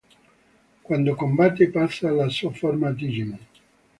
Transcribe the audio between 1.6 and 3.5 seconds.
passa alla sua forma Digimon.